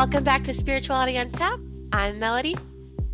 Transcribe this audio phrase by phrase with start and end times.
[0.00, 1.60] Welcome back to Spirituality on Tap.
[1.92, 2.56] I'm Melody.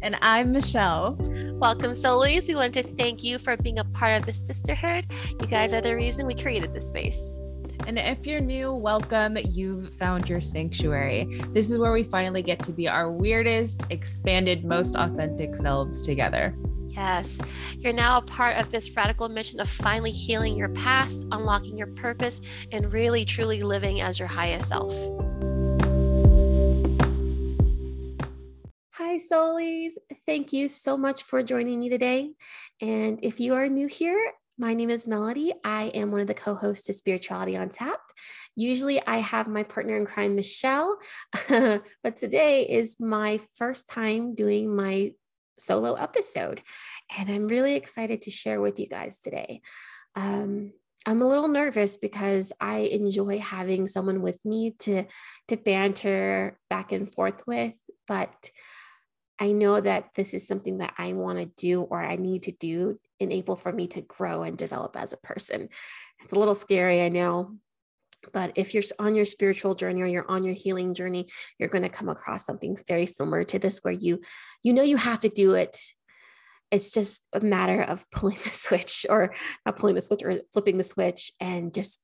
[0.03, 1.17] And I'm Michelle.
[1.55, 2.47] Welcome, Soulies.
[2.47, 5.05] We want to thank you for being a part of the sisterhood.
[5.41, 7.41] You guys are the reason we created this space.
[7.89, 9.37] And if you're new, welcome.
[9.37, 11.25] You've found your sanctuary.
[11.49, 16.57] This is where we finally get to be our weirdest, expanded, most authentic selves together.
[16.91, 17.41] Yes,
[17.79, 21.89] you're now a part of this radical mission of finally healing your past, unlocking your
[21.89, 22.41] purpose,
[22.71, 24.95] and really truly living as your highest self.
[29.09, 29.93] Hi, Soulies.
[30.27, 32.33] Thank you so much for joining me today.
[32.81, 35.53] And if you are new here, my name is Melody.
[35.63, 38.01] I am one of the co hosts of Spirituality on Tap.
[38.57, 40.99] Usually I have my partner in crime, Michelle,
[41.49, 45.13] but today is my first time doing my
[45.57, 46.61] solo episode.
[47.17, 49.61] And I'm really excited to share with you guys today.
[50.17, 50.73] Um,
[51.07, 55.05] I'm a little nervous because I enjoy having someone with me to,
[55.47, 58.51] to banter back and forth with, but
[59.39, 62.53] I know that this is something that I want to do or I need to
[62.53, 65.69] do in enable for me to grow and develop as a person.
[66.23, 67.57] It's a little scary, I know.
[68.33, 71.29] But if you're on your spiritual journey or you're on your healing journey,
[71.59, 74.21] you're going to come across something very similar to this where you
[74.63, 75.77] you know you have to do it.
[76.71, 79.35] It's just a matter of pulling the switch or
[79.65, 82.01] not pulling the switch or flipping the switch and just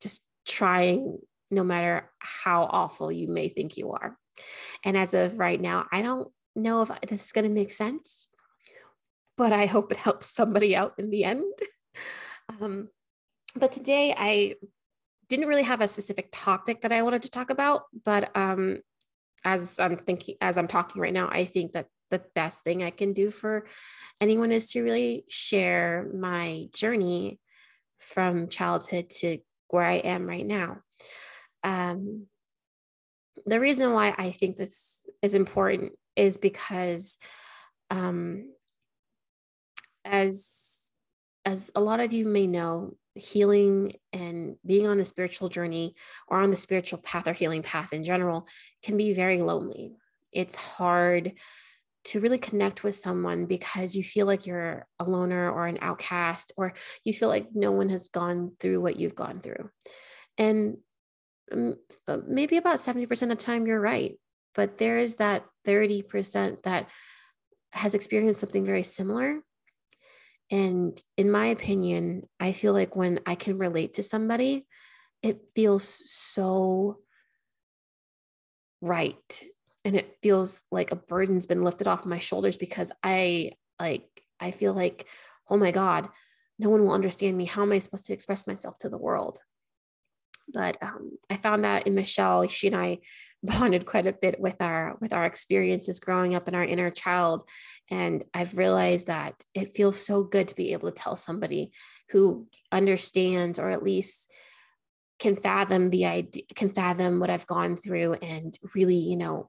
[0.00, 1.18] just trying
[1.50, 4.16] no matter how awful you may think you are.
[4.84, 8.28] And as of right now, I don't know if this is going to make sense,
[9.36, 11.44] but I hope it helps somebody out in the end.
[12.62, 12.88] Um,
[13.56, 14.54] but today I
[15.28, 18.78] didn't really have a specific topic that I wanted to talk about, but um,
[19.44, 22.90] as I'm thinking, as I'm talking right now, I think that the best thing I
[22.90, 23.66] can do for
[24.20, 27.38] anyone is to really share my journey
[27.98, 30.78] from childhood to where I am right now.
[31.62, 32.26] Um,
[33.44, 37.16] the reason why I think this is important is because
[37.90, 38.52] um,
[40.04, 40.92] as
[41.44, 45.94] as a lot of you may know healing and being on a spiritual journey
[46.26, 48.46] or on the spiritual path or healing path in general
[48.82, 49.92] can be very lonely.
[50.32, 51.32] It's hard
[52.04, 56.52] to really connect with someone because you feel like you're a loner or an outcast
[56.56, 59.70] or you feel like no one has gone through what you've gone through.
[60.36, 60.78] And
[61.50, 61.76] um,
[62.26, 64.18] maybe about 70% of the time you're right
[64.58, 66.88] but there is that 30% that
[67.70, 69.38] has experienced something very similar.
[70.50, 74.66] And in my opinion, I feel like when I can relate to somebody,
[75.22, 76.98] it feels so
[78.80, 79.44] right.
[79.84, 84.08] And it feels like a burden's been lifted off my shoulders because I like,
[84.40, 85.06] I feel like,
[85.48, 86.08] oh my God,
[86.58, 87.44] no one will understand me.
[87.44, 89.38] How am I supposed to express myself to the world?
[90.52, 92.98] But um, I found that in Michelle, she and I
[93.42, 97.48] bonded quite a bit with our with our experiences growing up in our inner child.
[97.88, 101.70] And i've realized that it feels so good to be able to tell somebody
[102.10, 104.28] who understands or at least
[105.18, 109.48] can fathom the idea can fathom what i've gone through and really you know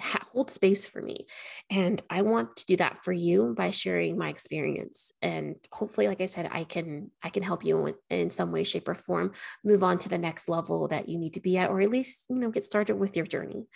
[0.00, 1.26] hold space for me.
[1.70, 5.12] And I want to do that for you by sharing my experience.
[5.22, 8.88] And hopefully, like I said, I can I can help you in, some way, shape,
[8.88, 9.32] or form
[9.64, 12.26] move on to the next level that you need to be at, or at least
[12.28, 13.66] you know get started with your journey.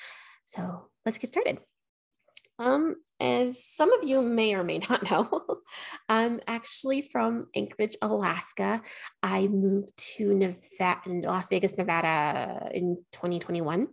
[0.45, 1.59] So let's get started.
[2.59, 5.45] Um, as some of you may or may not know,
[6.09, 8.83] I'm actually from Anchorage, Alaska.
[9.23, 13.89] I moved to Nevada, Las Vegas, Nevada in 2021.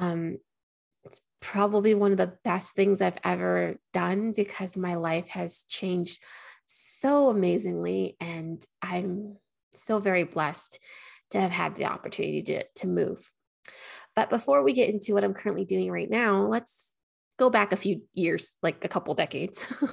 [0.00, 0.38] Um,
[1.44, 6.22] probably one of the best things I've ever done because my life has changed
[6.64, 8.16] so amazingly.
[8.18, 9.36] And I'm
[9.70, 10.78] so very blessed
[11.32, 13.30] to have had the opportunity to, to move.
[14.16, 16.94] But before we get into what I'm currently doing right now, let's
[17.38, 19.88] go back a few years, like a couple decades, a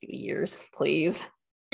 [0.00, 1.26] few years, please.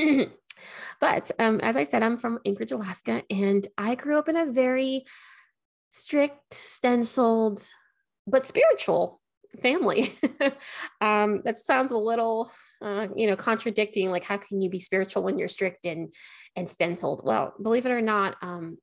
[1.01, 4.51] but um, as I said, I'm from Anchorage, Alaska, and I grew up in a
[4.51, 5.05] very
[5.91, 7.65] strict, stenciled,
[8.27, 9.20] but spiritual
[9.59, 10.15] family.
[11.01, 12.51] um, that sounds a little,
[12.81, 14.11] uh, you know, contradicting.
[14.11, 16.15] Like, how can you be spiritual when you're strict and
[16.57, 17.23] and stenciled?
[17.25, 18.79] Well, believe it or not, um,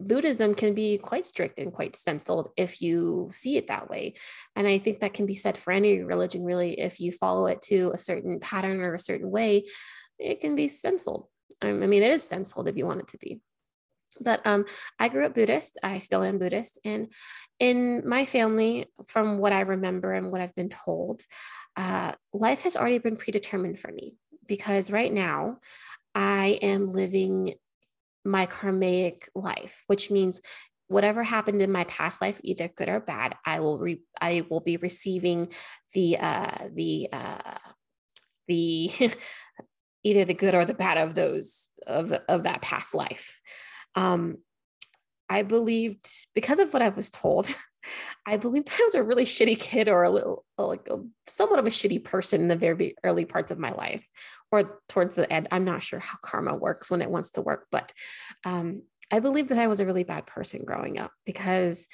[0.00, 4.14] Buddhism can be quite strict and quite stenciled if you see it that way.
[4.56, 6.80] And I think that can be said for any religion, really.
[6.80, 9.66] If you follow it to a certain pattern or a certain way,
[10.18, 11.26] it can be stenciled.
[11.62, 13.40] I mean, it is stenciled if you want it to be.
[14.20, 14.66] But um,
[14.98, 15.78] I grew up Buddhist.
[15.82, 16.78] I still am Buddhist.
[16.84, 17.12] And
[17.58, 21.22] in my family, from what I remember and what I've been told,
[21.76, 24.14] uh, life has already been predetermined for me
[24.46, 25.58] because right now
[26.14, 27.54] I am living
[28.24, 30.40] my karmic life, which means
[30.88, 34.60] whatever happened in my past life, either good or bad, I will re- I will
[34.60, 35.52] be receiving
[35.94, 37.58] the uh, the uh,
[38.48, 38.90] the
[40.04, 43.40] either the good or the bad of those of of that past life.
[43.94, 44.38] Um,
[45.28, 47.54] I believed because of what I was told.
[48.26, 51.66] I believed I was a really shitty kid or a little like a, somewhat of
[51.66, 54.06] a shitty person in the very early parts of my life
[54.52, 55.48] or towards the end.
[55.50, 57.92] I'm not sure how karma works when it wants to work, but
[58.44, 61.88] um, I believe that I was a really bad person growing up because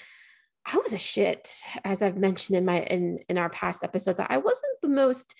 [0.70, 1.48] I was a shit,
[1.84, 4.18] as I've mentioned in my in in our past episodes.
[4.18, 5.34] I wasn't the most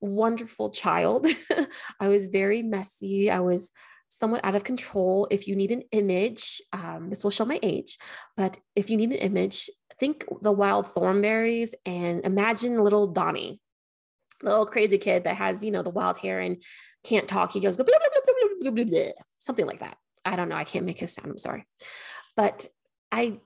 [0.00, 1.26] wonderful child.
[2.00, 3.30] I was very messy.
[3.30, 3.70] I was
[4.10, 5.26] somewhat out of control.
[5.30, 7.96] If you need an image, um, this will show my age,
[8.36, 9.70] but if you need an image,
[10.00, 13.60] think the wild thornberries and imagine little Donnie,
[14.42, 16.62] little crazy kid that has, you know, the wild hair and
[17.04, 17.52] can't talk.
[17.52, 19.04] He goes, blah, blah, blah,
[19.38, 19.96] something like that.
[20.24, 20.56] I don't know.
[20.56, 21.30] I can't make his sound.
[21.30, 21.66] I'm sorry.
[22.36, 22.66] But
[23.12, 23.40] I,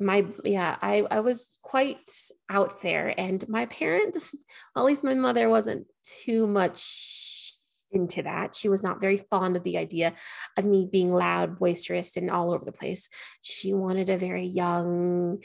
[0.00, 2.10] my, yeah, I, I was quite
[2.50, 3.14] out there.
[3.16, 4.34] And my parents,
[4.76, 7.51] at least my mother, wasn't too much
[7.92, 8.54] into that.
[8.54, 10.14] She was not very fond of the idea
[10.56, 13.08] of me being loud, boisterous, and all over the place.
[13.40, 15.42] She wanted a very young,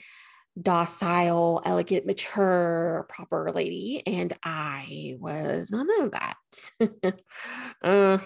[0.59, 4.03] docile, elegant, mature, proper lady.
[4.05, 7.21] And I was none of that.
[7.83, 8.17] uh,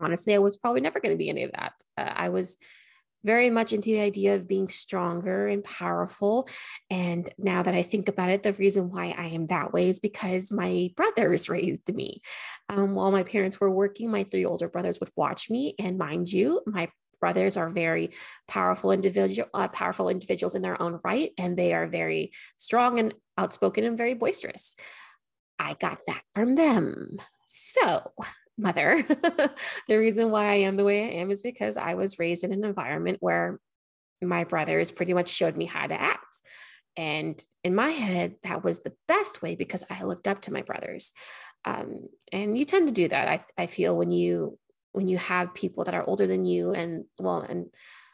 [0.00, 1.72] honestly, I was probably never going to be any of that.
[1.96, 2.58] Uh, I was
[3.24, 6.48] very much into the idea of being stronger and powerful.
[6.90, 10.00] And now that I think about it, the reason why I am that way is
[10.00, 12.22] because my brothers raised me.
[12.68, 15.74] Um, while my parents were working, my three older brothers would watch me.
[15.78, 16.88] And mind you, my
[17.20, 18.10] brothers are very
[18.46, 23.12] powerful individual uh, powerful individuals in their own right and they are very strong and
[23.36, 24.76] outspoken and very boisterous
[25.58, 28.12] i got that from them so
[28.58, 29.02] mother.
[29.88, 32.52] the reason why I am the way I am is because I was raised in
[32.52, 33.60] an environment where
[34.20, 36.42] my brothers pretty much showed me how to act.
[36.96, 40.62] And in my head, that was the best way because I looked up to my
[40.62, 41.12] brothers.
[41.64, 43.28] Um, and you tend to do that.
[43.28, 44.58] I, I feel when you
[44.92, 47.66] when you have people that are older than you and well and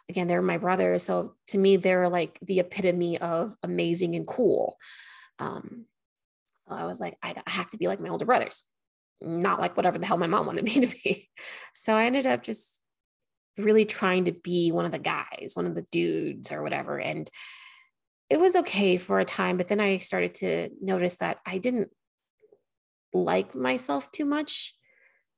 [0.08, 4.76] again they're my brothers so to me they're like the epitome of amazing and cool
[5.38, 5.86] um,
[6.68, 8.64] so i was like I, I have to be like my older brothers
[9.24, 11.28] not like whatever the hell my mom wanted me to be.
[11.74, 12.80] So I ended up just
[13.58, 16.98] really trying to be one of the guys, one of the dudes or whatever.
[16.98, 17.28] And
[18.30, 21.90] it was okay for a time, but then I started to notice that I didn't
[23.12, 24.74] like myself too much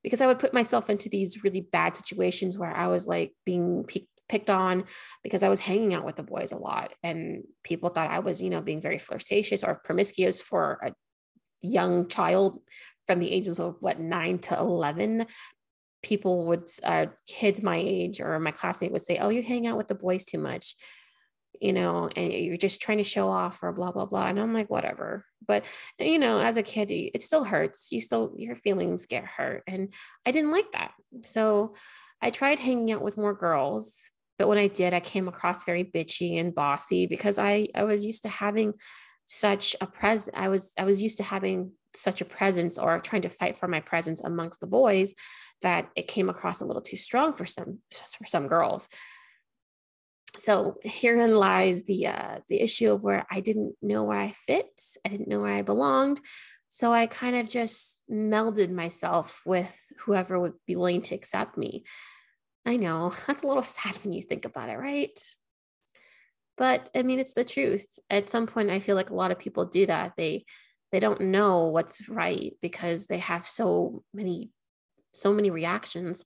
[0.03, 3.85] because I would put myself into these really bad situations where I was like being
[4.29, 4.85] picked on
[5.23, 8.41] because I was hanging out with the boys a lot and people thought I was,
[8.41, 10.93] you know, being very flirtatious or promiscuous for a
[11.61, 12.59] young child
[13.07, 15.25] from the ages of what nine to 11
[16.03, 19.77] people would uh, kids my age or my classmate would say oh you hang out
[19.77, 20.75] with the boys too much
[21.59, 24.53] you know and you're just trying to show off or blah blah blah and i'm
[24.53, 25.25] like whatever.
[25.45, 25.65] But
[25.99, 27.91] you know as a kid it still hurts.
[27.91, 29.93] You still your feelings get hurt and
[30.25, 30.91] i didn't like that.
[31.23, 31.75] So
[32.21, 35.83] i tried hanging out with more girls but when i did i came across very
[35.83, 38.73] bitchy and bossy because i i was used to having
[39.27, 43.21] such a pres i was i was used to having such a presence or trying
[43.21, 45.13] to fight for my presence amongst the boys
[45.61, 48.89] that it came across a little too strong for some for some girls
[50.37, 54.69] so herein lies the uh, the issue of where I didn't know where I fit,
[55.05, 56.21] I didn't know where I belonged,
[56.67, 61.83] so I kind of just melded myself with whoever would be willing to accept me.
[62.65, 65.19] I know that's a little sad when you think about it, right?
[66.57, 67.99] But I mean, it's the truth.
[68.09, 70.13] At some point, I feel like a lot of people do that.
[70.17, 70.45] They
[70.91, 74.51] they don't know what's right because they have so many
[75.13, 76.23] so many reactions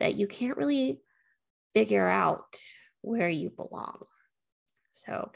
[0.00, 1.00] that you can't really
[1.72, 2.56] figure out
[3.00, 4.04] where you belong
[4.90, 5.30] so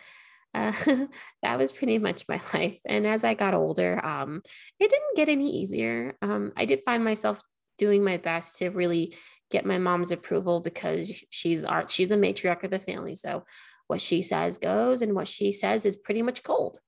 [0.54, 0.72] uh,
[1.42, 4.42] that was pretty much my life and as i got older um,
[4.78, 7.40] it didn't get any easier um, i did find myself
[7.76, 9.14] doing my best to really
[9.50, 13.44] get my mom's approval because she's art she's the matriarch of the family so
[13.88, 16.80] what she says goes and what she says is pretty much gold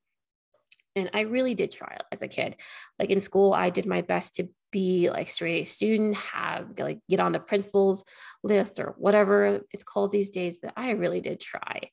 [0.96, 2.56] and I really did try as a kid.
[2.98, 7.00] Like in school, I did my best to be like straight A student, have like
[7.08, 8.04] get on the principal's
[8.42, 10.58] list or whatever it's called these days.
[10.58, 11.90] But I really did try.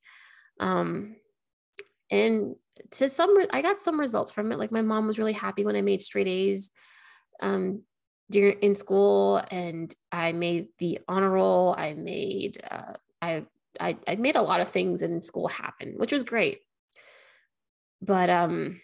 [0.60, 1.16] Um,
[2.10, 2.56] and
[2.92, 4.60] to some, I got some results from it.
[4.60, 6.72] Like my mom was really happy when I made straight A's
[7.42, 7.84] um,
[8.32, 11.76] during in school, and I made the honor roll.
[11.78, 13.46] I made uh, I,
[13.80, 16.60] I I made a lot of things in school happen, which was great.
[18.02, 18.82] But um,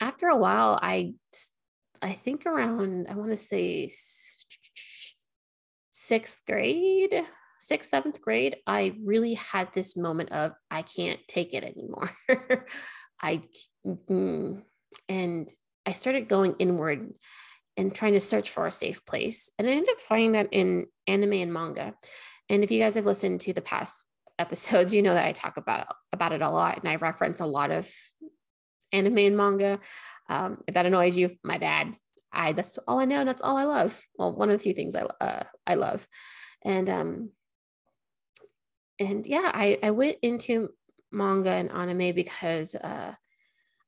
[0.00, 1.14] after a while, I
[2.02, 3.90] I think around I want to say
[5.90, 7.14] sixth grade,
[7.58, 12.10] sixth, seventh grade, I really had this moment of I can't take it anymore.
[13.22, 13.42] I
[15.08, 15.48] and
[15.86, 17.12] I started going inward
[17.76, 19.50] and trying to search for a safe place.
[19.58, 21.94] And I ended up finding that in anime and manga.
[22.50, 24.04] And if you guys have listened to the past
[24.38, 27.46] episodes, you know that I talk about about it a lot, and I reference a
[27.46, 27.90] lot of
[28.92, 29.78] anime and manga.
[30.28, 31.96] Um, if that annoys you, my bad.
[32.32, 33.24] I that's all I know.
[33.24, 34.00] That's all I love.
[34.16, 36.06] Well, one of the few things I uh, I love,
[36.64, 37.30] and um,
[38.98, 40.70] and yeah, I I went into
[41.12, 43.14] manga and anime because uh,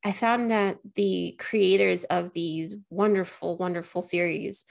[0.05, 4.65] I found that the creators of these wonderful, wonderful series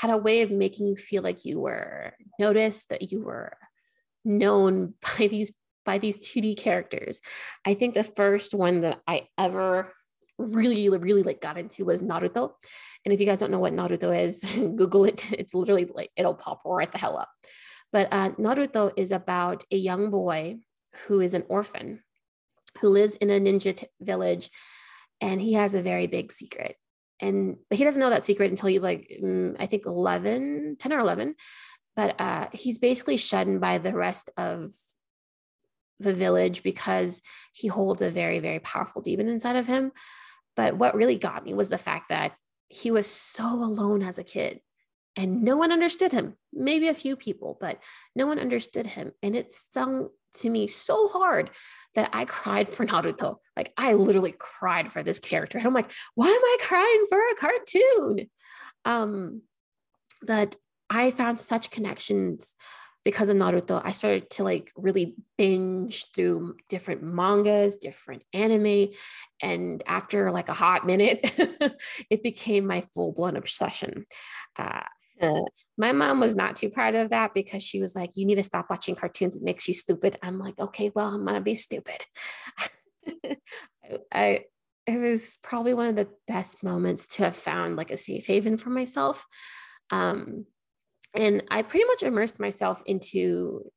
[0.00, 3.56] had a way of making you feel like you were noticed, that you were
[4.24, 5.52] known by these
[5.84, 7.20] by these 2D characters.
[7.64, 9.88] I think the first one that I ever
[10.36, 12.50] really, really like got into was Naruto.
[13.04, 14.42] And if you guys don't know what Naruto is,
[14.76, 15.32] Google it.
[15.38, 17.30] It's literally like it'll pop right the hell up.
[17.92, 20.56] But uh, Naruto is about a young boy
[21.06, 22.02] who is an orphan
[22.80, 24.50] who lives in a ninja t- village
[25.20, 26.76] and he has a very big secret.
[27.20, 30.98] And he doesn't know that secret until he's like, mm, I think 11, 10 or
[30.98, 31.34] 11
[31.96, 34.70] but uh, he's basically shunned by the rest of
[35.98, 37.22] the village because
[37.54, 39.92] he holds a very, very powerful demon inside of him.
[40.54, 42.34] But what really got me was the fact that
[42.68, 44.60] he was so alone as a kid
[45.16, 46.34] and no one understood him.
[46.52, 47.82] Maybe a few people, but
[48.14, 49.12] no one understood him.
[49.22, 51.50] And it stung to me so hard
[51.94, 53.36] that I cried for Naruto.
[53.56, 55.58] Like I literally cried for this character.
[55.58, 58.30] And I'm like, why am I crying for a cartoon?
[58.84, 59.42] Um,
[60.22, 60.56] that
[60.88, 62.54] I found such connections
[63.06, 63.80] because of Naruto.
[63.84, 68.88] I started to like really binge through different mangas, different anime.
[69.40, 71.20] And after like a hot minute,
[72.10, 74.06] it became my full blown obsession.
[74.58, 74.80] Uh,
[75.78, 78.42] my mom was not too proud of that because she was like, You need to
[78.42, 79.36] stop watching cartoons.
[79.36, 80.18] It makes you stupid.
[80.22, 82.04] I'm like, Okay, well, I'm going to be stupid.
[84.12, 84.44] I,
[84.86, 88.56] it was probably one of the best moments to have found like a safe haven
[88.56, 89.26] for myself.
[89.90, 90.46] Um,
[91.14, 93.70] and I pretty much immersed myself into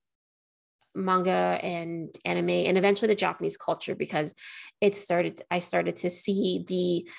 [0.96, 4.34] manga and anime and eventually the Japanese culture because
[4.82, 7.10] it started I started to see the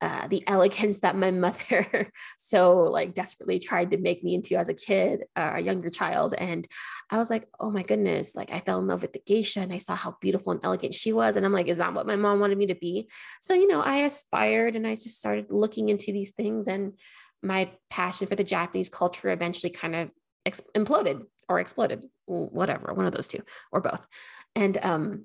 [0.00, 4.68] uh, the elegance that my mother so like desperately tried to make me into as
[4.68, 6.34] a kid, uh, a younger child.
[6.36, 6.66] And
[7.10, 9.72] I was like, oh my goodness, like I fell in love with the geisha and
[9.72, 11.36] I saw how beautiful and elegant she was.
[11.36, 13.08] And I'm like, is that what my mom wanted me to be?
[13.40, 16.98] So, you know, I aspired and I just started looking into these things and
[17.42, 20.12] my passion for the Japanese culture eventually kind of
[20.44, 23.40] ex- imploded or exploded, whatever, one of those two
[23.72, 24.06] or both.
[24.54, 25.24] And um,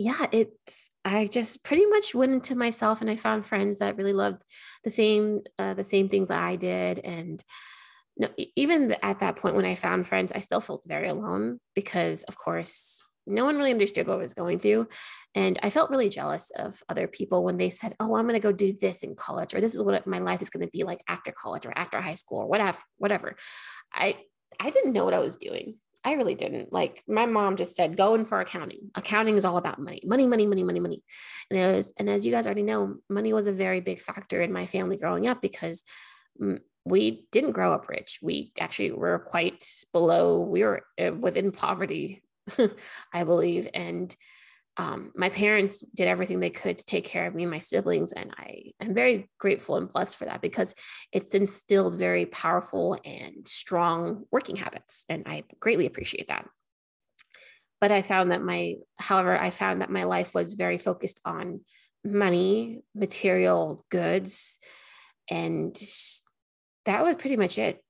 [0.00, 4.14] yeah, it's I just pretty much went into myself and I found friends that really
[4.14, 4.42] loved
[4.82, 7.42] the same uh, the same things I did and
[8.16, 12.22] no, even at that point when I found friends, I still felt very alone because,
[12.24, 14.88] of course, no one really understood what I was going through.
[15.34, 18.40] And I felt really jealous of other people when they said, Oh, I'm going to
[18.40, 20.82] go do this in college, or this is what my life is going to be
[20.82, 23.36] like after college or after high school or whatever, whatever.
[23.92, 24.16] I,
[24.58, 25.76] I didn't know what I was doing.
[26.02, 26.72] I really didn't.
[26.72, 28.90] Like my mom just said, go in for accounting.
[28.94, 31.04] Accounting is all about money, money, money, money, money, money.
[31.50, 34.40] And it was, and as you guys already know, money was a very big factor
[34.40, 35.82] in my family growing up because
[36.84, 38.18] we didn't grow up rich.
[38.22, 42.22] We actually were quite below, we were uh, within poverty
[43.12, 43.68] I believe.
[43.74, 44.14] And
[44.76, 48.12] um, my parents did everything they could to take care of me and my siblings.
[48.12, 50.74] And I am very grateful and blessed for that because
[51.12, 55.04] it's instilled very powerful and strong working habits.
[55.08, 56.46] And I greatly appreciate that.
[57.80, 61.60] But I found that my, however, I found that my life was very focused on
[62.04, 64.58] money, material goods,
[65.30, 65.74] and
[66.84, 67.82] that was pretty much it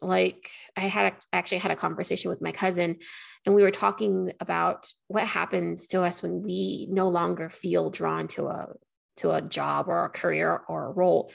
[0.00, 2.96] like I had actually had a conversation with my cousin
[3.44, 8.28] and we were talking about what happens to us when we no longer feel drawn
[8.28, 8.74] to a
[9.16, 11.32] to a job or a career or a role.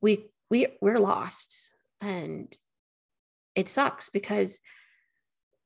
[0.00, 2.54] We we we're lost and
[3.54, 4.60] it sucks because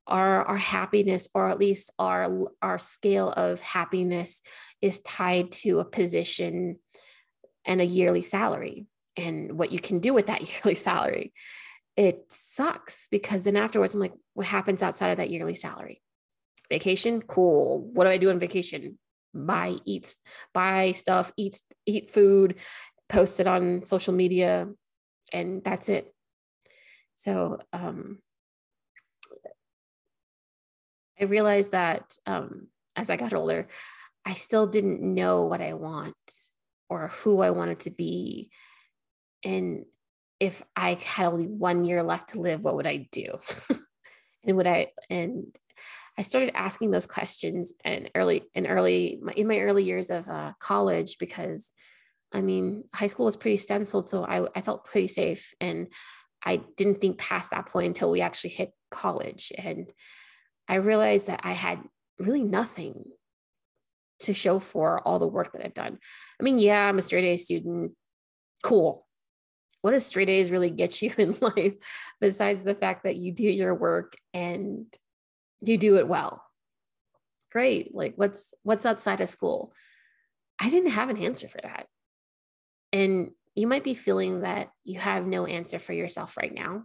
[0.07, 4.43] our our happiness or at least our our scale of happiness
[4.81, 6.79] is tied to a position
[7.65, 8.87] and a yearly salary
[9.17, 11.33] and what you can do with that yearly salary
[11.97, 16.03] it sucks because then afterwards I'm like, what happens outside of that yearly salary?
[16.71, 17.89] Vacation, cool.
[17.93, 18.99] What do I do on vacation?
[19.35, 20.17] Buy, eat,
[20.53, 22.57] buy stuff, eat, eat food,
[23.09, 24.69] post it on social media,
[25.33, 26.13] and that's it.
[27.15, 28.19] So um,
[31.19, 33.69] I realized that um, as I got older,
[34.25, 36.15] I still didn't know what I want
[36.89, 38.51] or who I wanted to be.
[39.45, 39.85] And
[40.41, 43.39] if I had only one year left to live, what would I do?
[44.45, 45.57] and would I and
[46.19, 50.53] I started asking those questions and early in early in my early years of uh,
[50.61, 51.73] college because
[52.33, 55.89] I mean high school was pretty stenciled, so I, I felt pretty safe and
[56.45, 59.93] I didn't think past that point until we actually hit college and
[60.69, 61.81] I realized that I had
[62.19, 63.05] really nothing
[64.21, 65.99] to show for all the work that I've done.
[66.41, 67.93] I mean, yeah, I'm a straight A student.
[68.63, 69.06] Cool.
[69.83, 71.75] What does straight A's really get you in life
[72.21, 74.87] besides the fact that you do your work and
[75.61, 76.43] you do it well?
[77.53, 77.95] Great.
[77.95, 79.73] Like what's what's outside of school?
[80.61, 81.87] I didn't have an answer for that.
[82.93, 86.85] And you might be feeling that you have no answer for yourself right now.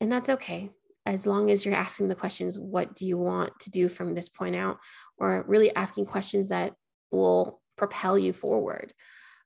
[0.00, 0.70] And that's okay
[1.04, 4.28] as long as you're asking the questions, what do you want to do from this
[4.28, 4.78] point out?
[5.18, 6.74] Or really asking questions that
[7.10, 8.92] will propel you forward.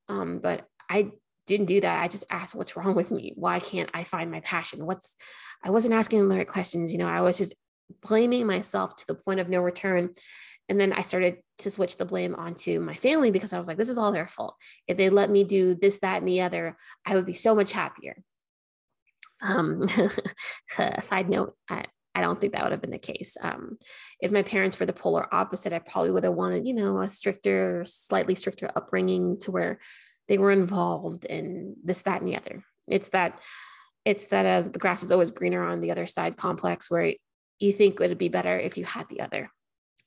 [0.08, 1.12] Um, but I
[1.46, 2.02] didn't do that.
[2.02, 3.32] I just asked, what's wrong with me?
[3.36, 4.86] Why can't I find my passion?
[4.86, 5.16] What's,
[5.64, 6.92] I wasn't asking the right questions.
[6.92, 7.54] You know, I was just
[8.02, 10.10] blaming myself to the point of no return.
[10.68, 13.76] And then I started to switch the blame onto my family because I was like,
[13.76, 14.56] this is all their fault.
[14.88, 17.72] If they let me do this, that, and the other, I would be so much
[17.72, 18.16] happier.
[19.42, 19.86] Um,
[21.00, 21.84] side note, I,
[22.16, 23.36] I don't think that would have been the case.
[23.40, 23.78] Um,
[24.20, 27.08] if my parents were the polar opposite, I probably would have wanted, you know, a
[27.08, 29.78] stricter, slightly stricter upbringing to where
[30.28, 32.64] they were involved in this, that, and the other.
[32.88, 33.40] It's that,
[34.04, 37.14] it's that uh, the grass is always greener on the other side complex where
[37.58, 39.50] you think it would be better if you had the other,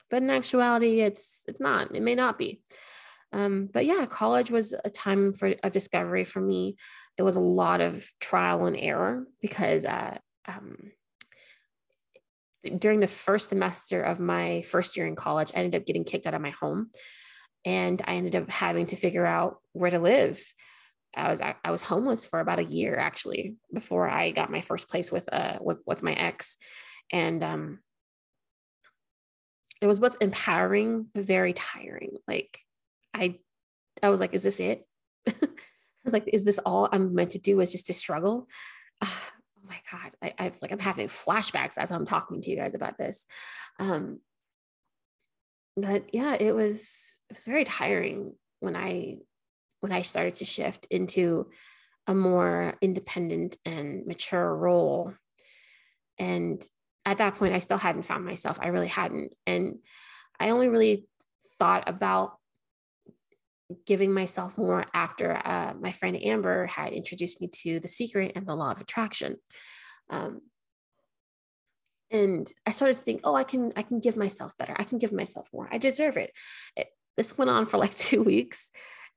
[0.10, 1.96] but in actuality, it's it's not.
[1.96, 2.62] It may not be.
[3.32, 6.78] Um, but yeah, college was a time for a discovery for me.
[7.18, 10.92] It was a lot of trial and error because uh, um,
[12.78, 16.26] during the first semester of my first year in college, I ended up getting kicked
[16.26, 16.90] out of my home,
[17.66, 20.42] and I ended up having to figure out where to live.
[21.16, 24.90] I was I was homeless for about a year actually before I got my first
[24.90, 26.58] place with uh with, with my ex,
[27.12, 27.80] and um,
[29.82, 32.12] it was both empowering but very tiring.
[32.28, 32.60] Like
[33.14, 33.40] I
[34.04, 34.86] I was like, is this it?
[35.28, 35.34] I
[36.04, 38.48] was like, is this all I'm meant to do is just to struggle?
[39.02, 39.30] oh
[39.68, 40.14] my God.
[40.22, 43.26] I, I like I'm having flashbacks as I'm talking to you guys about this.
[43.80, 44.20] Um,
[45.76, 49.18] but yeah, it was it was very tiring when I
[49.82, 51.50] when I started to shift into
[52.08, 55.14] a more independent and mature role.
[56.18, 56.62] And
[57.06, 58.60] at that point, I still hadn't found myself.
[58.62, 59.36] I really hadn't.
[59.46, 59.76] And
[60.40, 61.06] I only really
[61.60, 62.38] thought about
[63.86, 68.46] giving myself more after uh, my friend Amber had introduced me to The Secret and
[68.46, 69.36] the Law of Attraction.
[70.10, 70.42] Um,
[72.12, 74.76] and I started to think, oh, I can, I can give myself better.
[74.78, 75.70] I can give myself more.
[75.72, 76.32] I deserve it.
[76.76, 76.88] it
[77.20, 78.72] this went on for like two weeks,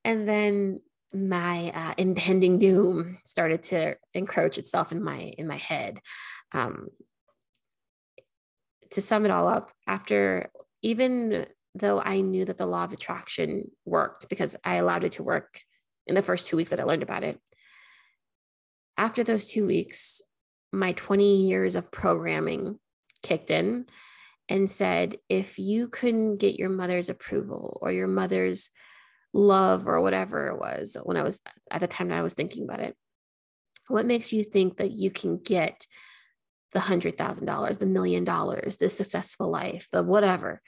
[0.05, 0.81] and then
[1.15, 6.01] my uh, impending doom started to encroach itself in my in my head.
[6.53, 6.89] Um,
[8.91, 10.51] to sum it all up, after
[10.83, 15.23] even though I knew that the law of attraction worked because I allowed it to
[15.23, 15.61] work
[16.07, 17.39] in the first two weeks that I learned about it.
[18.99, 20.21] After those two weeks,
[20.73, 22.79] my 20 years of programming
[23.23, 23.87] kicked in
[24.53, 28.71] and said, if you couldn't get your mother's approval or your mother's
[29.33, 32.65] love or whatever it was when I was at the time that I was thinking
[32.65, 32.95] about it,
[33.89, 35.87] what makes you think that you can get
[36.73, 40.61] the hundred thousand dollars, the million dollars, the successful life, the whatever?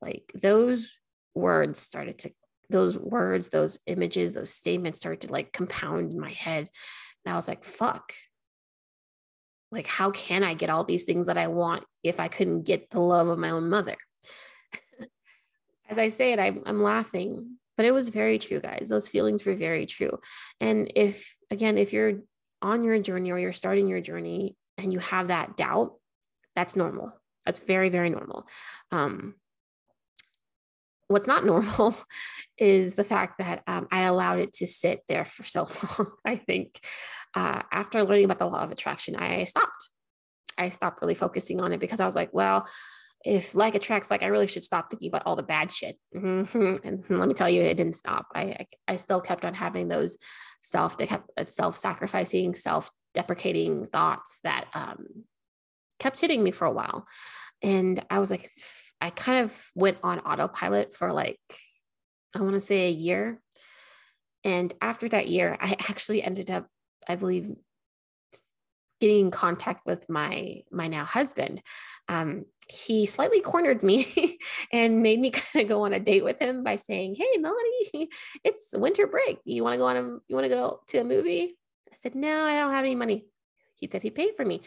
[0.00, 0.98] like those
[1.34, 2.30] words started to
[2.68, 6.68] those words those images those statements started to like compound in my head
[7.24, 8.12] and i was like fuck
[9.70, 12.90] like how can i get all these things that i want if i couldn't get
[12.90, 13.96] the love of my own mother.
[15.88, 18.88] As i say it I'm, I'm laughing but it was very true guys.
[18.88, 20.18] Those feelings were very true.
[20.60, 22.20] And if again if you're
[22.62, 25.94] on your journey or you're starting your journey and you have that doubt
[26.54, 27.12] that's normal.
[27.44, 28.48] That's very very normal.
[28.90, 29.34] Um,
[31.08, 31.94] what's not normal
[32.58, 36.12] is the fact that um, I allowed it to sit there for so long.
[36.24, 36.80] I think.
[37.34, 39.90] Uh, after learning about the law of attraction, I stopped.
[40.58, 42.68] I stopped really focusing on it because I was like, well,
[43.24, 45.96] if like attracts like, I really should stop thinking about all the bad shit.
[46.14, 48.26] And let me tell you, it didn't stop.
[48.34, 50.16] I, I, I still kept on having those
[50.62, 50.96] self
[51.46, 55.24] self sacrificing, self deprecating thoughts that um,
[55.98, 57.06] kept hitting me for a while,
[57.62, 58.50] and I was like
[59.00, 61.38] I kind of went on autopilot for like,
[62.34, 63.40] I want to say a year.
[64.44, 66.66] And after that year, I actually ended up,
[67.08, 67.50] I believe,
[69.00, 71.62] getting in contact with my my now husband.
[72.08, 74.38] Um, he slightly cornered me
[74.72, 78.08] and made me kind of go on a date with him by saying, "Hey, Melanie,
[78.44, 79.38] it's winter break.
[79.44, 81.56] You want to go on a you want to go to a movie?"
[81.92, 83.26] I said, "No, I don't have any money."
[83.78, 84.62] He said he'd pay for me.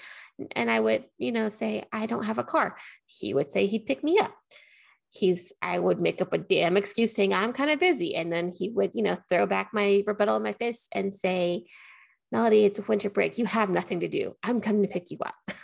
[0.55, 2.77] And I would, you know, say, I don't have a car.
[3.07, 4.31] He would say he'd pick me up.
[5.09, 8.15] He's, I would make up a damn excuse saying I'm kind of busy.
[8.15, 11.65] And then he would, you know, throw back my rebuttal in my face and say,
[12.31, 13.37] Melody, it's a winter break.
[13.37, 14.35] You have nothing to do.
[14.43, 15.35] I'm coming to pick you up.
[15.47, 15.55] it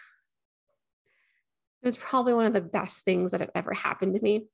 [1.84, 4.48] was probably one of the best things that have ever happened to me.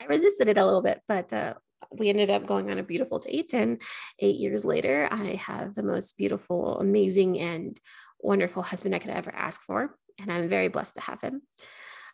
[0.00, 1.54] I resisted it a little bit, but uh,
[1.92, 3.52] we ended up going on a beautiful date.
[3.52, 3.82] And
[4.20, 7.78] eight years later, I have the most beautiful, amazing, and
[8.20, 9.96] wonderful husband I could ever ask for.
[10.18, 11.42] And I'm very blessed to have him.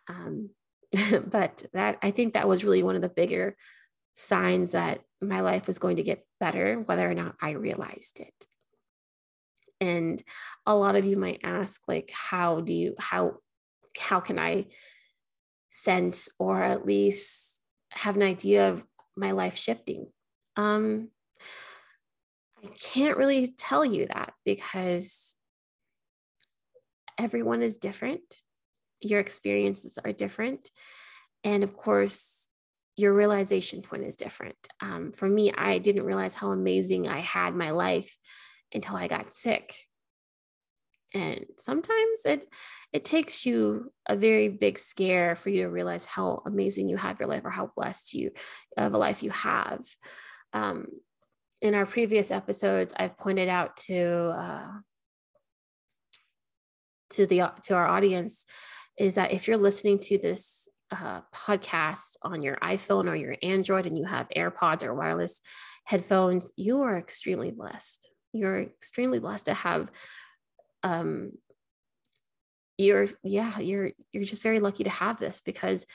[0.07, 0.49] Um,
[1.27, 3.55] but that I think that was really one of the bigger
[4.15, 8.33] signs that my life was going to get better, whether or not I realized it.
[9.81, 10.21] And
[10.65, 13.37] a lot of you might ask, like, how do you, how,
[13.97, 14.67] how can I
[15.69, 17.61] sense or at least
[17.91, 18.85] have an idea of
[19.15, 20.07] my life shifting?
[20.55, 21.09] Um,
[22.63, 25.35] I can't really tell you that because
[27.19, 28.41] everyone is different.
[29.01, 30.69] Your experiences are different.
[31.43, 32.49] And of course,
[32.97, 34.55] your realization point is different.
[34.81, 38.17] Um, for me, I didn't realize how amazing I had my life
[38.73, 39.75] until I got sick.
[41.13, 42.45] And sometimes it
[42.91, 47.19] it takes you a very big scare for you to realize how amazing you have
[47.19, 48.31] your life or how blessed you
[48.77, 49.81] of a life you have.
[50.53, 50.87] Um,
[51.61, 54.67] in our previous episodes, I've pointed out to uh,
[57.11, 58.45] to the to our audience
[58.97, 63.87] is that if you're listening to this uh, podcast on your iPhone or your Android
[63.87, 65.41] and you have AirPods or wireless
[65.85, 68.09] headphones, you are extremely blessed.
[68.35, 69.91] You're extremely blessed to have
[70.83, 71.31] um,
[72.77, 75.85] you're yeah you're you're just very lucky to have this because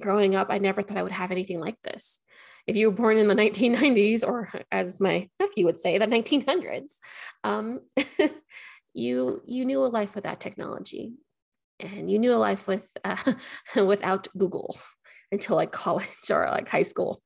[0.00, 2.20] growing up i never thought i would have anything like this.
[2.66, 6.98] If you were born in the 1990s or as my nephew would say the 1900s
[7.44, 7.80] um,
[8.94, 11.14] you you knew a life without technology.
[11.80, 13.16] And you knew a life with uh,
[13.84, 14.76] without google
[15.32, 17.20] until like college or like high school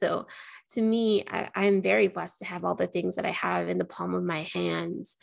[0.00, 0.26] so
[0.72, 3.78] to me, I, am very blessed to have all the things that I have in
[3.78, 5.16] the palm of my hands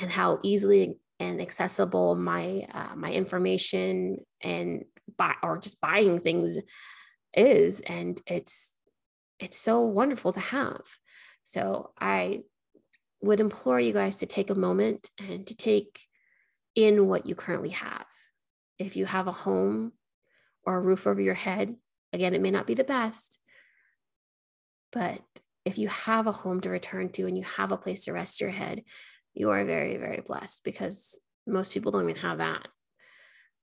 [0.00, 4.84] and how easily and accessible my uh, my information and
[5.16, 6.58] buy or just buying things
[7.36, 7.80] is.
[7.82, 8.72] And it's
[9.38, 10.80] it's so wonderful to have.
[11.44, 12.40] So i
[13.20, 15.98] would implore you guys to take a moment and to take
[16.74, 18.06] in what you currently have.
[18.78, 19.92] If you have a home
[20.66, 21.76] or a roof over your head
[22.12, 23.38] again it may not be the best
[24.94, 25.20] but
[25.64, 28.40] if you have a home to return to and you have a place to rest
[28.40, 28.84] your head,
[29.34, 32.68] you are very, very blessed because most people don't even have that.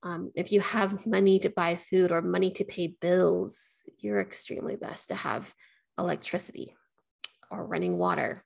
[0.03, 4.75] Um, if you have money to buy food or money to pay bills, you're extremely
[4.75, 5.53] blessed to have
[5.97, 6.75] electricity
[7.49, 8.43] or running water.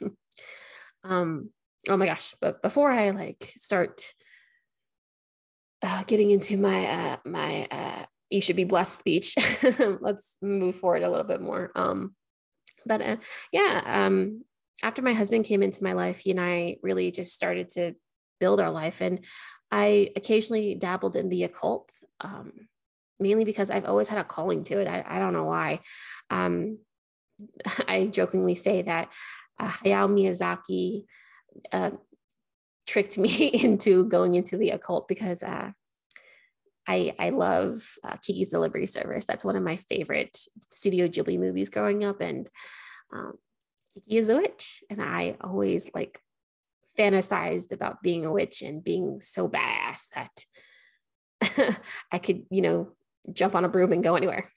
[1.04, 1.50] um,
[1.88, 2.34] oh my gosh!
[2.40, 4.12] But before I like start
[5.82, 9.34] uh, getting into my uh, my uh, you should be blessed speech.
[10.00, 11.70] Let's move forward a little bit more.
[11.74, 12.14] Um,
[12.86, 13.16] but uh,
[13.52, 14.44] yeah, um,
[14.82, 17.94] after my husband came into my life, he and I really just started to
[18.40, 19.00] build our life.
[19.00, 19.24] And
[19.70, 22.52] I occasionally dabbled in the occult, um,
[23.18, 24.88] mainly because I've always had a calling to it.
[24.88, 25.80] I, I don't know why.
[26.30, 26.78] Um,
[27.88, 29.10] I jokingly say that
[29.58, 31.04] uh, Hayao Miyazaki
[31.72, 31.92] uh,
[32.86, 35.70] tricked me into going into the occult because uh,
[36.86, 39.24] I, I love uh, Kiki's Delivery Service.
[39.24, 40.38] That's one of my favorite
[40.70, 42.20] Studio Ghibli movies growing up.
[42.20, 42.48] And
[43.12, 43.34] um,
[43.94, 44.82] Kiki is a witch.
[44.90, 46.20] And I always like
[46.98, 51.80] fantasized about being a witch and being so badass that
[52.12, 52.92] I could, you know,
[53.32, 54.50] jump on a broom and go anywhere.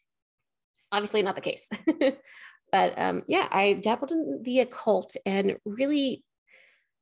[0.91, 1.69] Obviously, not the case.
[2.71, 6.23] but um, yeah, I dabbled in the occult and really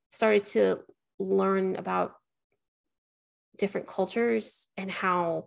[0.10, 0.80] started to
[1.20, 2.14] learn about
[3.58, 5.46] different cultures and how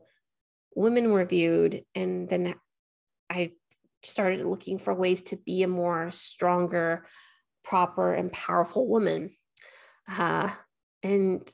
[0.75, 1.83] women were viewed.
[1.95, 2.55] And then
[3.29, 3.53] I
[4.03, 7.05] started looking for ways to be a more stronger,
[7.65, 9.31] proper, and powerful woman.
[10.07, 10.51] Uh,
[11.03, 11.49] and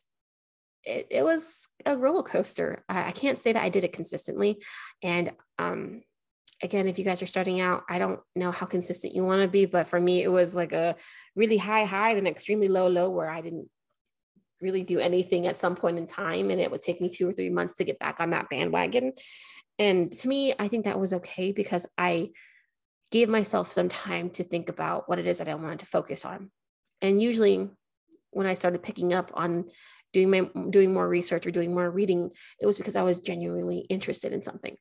[0.85, 2.85] it, it was a roller coaster.
[2.89, 4.63] I, I can't say that I did it consistently.
[5.03, 6.03] And um,
[6.63, 9.49] again, if you guys are starting out, I don't know how consistent you want to
[9.49, 10.97] be, but for me, it was like a
[11.35, 13.69] really high high, then extremely low low, where I didn't
[14.61, 17.33] really do anything at some point in time and it would take me two or
[17.33, 19.13] three months to get back on that bandwagon.
[19.79, 22.31] And to me i think that was okay because i
[23.11, 26.25] gave myself some time to think about what it is that i wanted to focus
[26.25, 26.51] on.
[27.03, 27.69] And usually
[28.31, 29.67] when i started picking up on
[30.13, 33.79] doing my doing more research or doing more reading it was because i was genuinely
[33.91, 34.77] interested in something.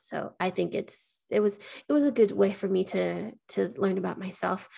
[0.00, 3.74] So i think it's it was it was a good way for me to to
[3.76, 4.68] learn about myself.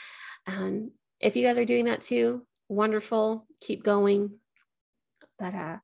[0.46, 3.46] And if you guys are doing that too, wonderful.
[3.60, 4.38] Keep going.
[5.38, 5.78] But uh,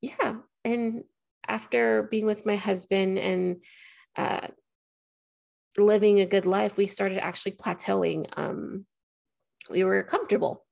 [0.00, 0.36] yeah.
[0.64, 1.04] And
[1.46, 3.62] after being with my husband and
[4.16, 4.48] uh,
[5.76, 8.26] living a good life, we started actually plateauing.
[8.36, 8.86] Um,
[9.70, 10.64] we were comfortable.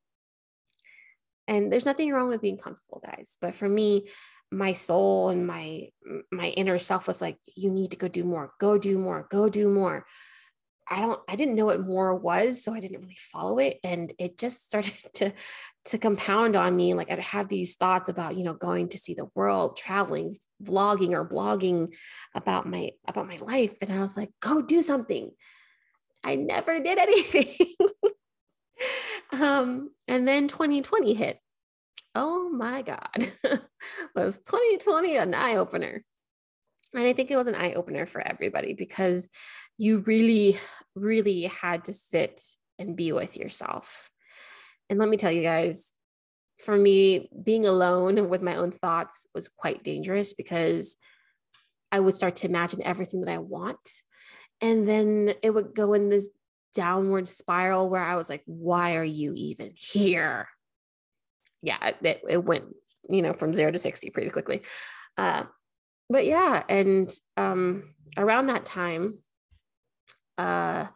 [1.49, 3.39] And there's nothing wrong with being comfortable, guys.
[3.41, 4.09] But for me,
[4.51, 5.89] my soul and my
[6.31, 9.49] my inner self was like, you need to go do more, go do more, go
[9.49, 10.07] do more.
[10.89, 13.79] I don't I didn't know what more was, so I didn't really follow it.
[13.83, 15.33] And it just started to
[15.87, 16.95] to compound on me.
[16.95, 21.13] Like I'd have these thoughts about, you know, going to see the world, traveling, vlogging
[21.13, 21.95] or blogging
[22.35, 23.75] about my about my life.
[23.81, 25.31] And I was like, go do something.
[26.25, 27.75] I never did anything.
[29.33, 31.39] um, and then 2020 hit.
[32.15, 33.33] Oh my God.
[34.15, 36.03] was 2020 an eye-opener?
[36.95, 39.29] And I think it was an eye-opener for everybody because
[39.77, 40.59] you really,
[40.95, 42.41] really had to sit
[42.79, 44.11] and be with yourself.
[44.89, 45.93] And let me tell you guys,
[46.65, 50.97] for me, being alone with my own thoughts was quite dangerous because
[51.93, 54.03] I would start to imagine everything that I want.
[54.61, 56.29] And then it would go in this
[56.75, 60.49] downward spiral where I was like, why are you even here?
[61.63, 62.65] Yeah, it, it went,
[63.09, 64.63] you know, from zero to 60 pretty quickly.
[65.17, 65.45] Uh,
[66.09, 69.19] but yeah, and um, around that time,
[70.39, 70.87] uh,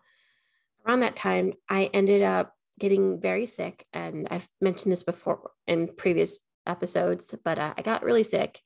[0.87, 3.87] around that time, I ended up getting very sick.
[3.93, 8.61] And I've mentioned this before in previous episodes, but uh, I got really sick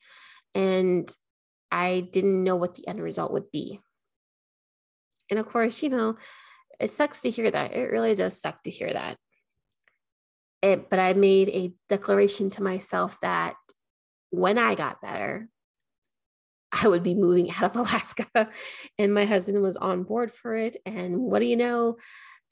[0.55, 1.09] and
[1.71, 3.81] I didn't know what the end result would be.
[5.31, 6.17] And of course, you know,
[6.79, 7.75] it sucks to hear that.
[7.75, 9.17] It really does suck to hear that.
[10.63, 13.55] It, but I made a declaration to myself that
[14.31, 15.49] when I got better,
[16.83, 18.49] I would be moving out of Alaska.
[18.99, 20.77] And my husband was on board for it.
[20.85, 21.97] And what do you know?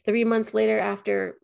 [0.04, 1.36] Three months later, after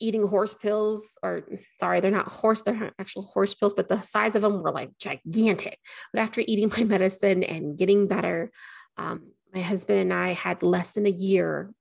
[0.00, 1.44] eating horse pills, or
[1.78, 4.70] sorry, they're not horse, they're not actual horse pills, but the size of them were
[4.70, 5.78] like gigantic.
[6.12, 8.50] But after eating my medicine and getting better,
[8.96, 11.72] um, my husband and I had less than a year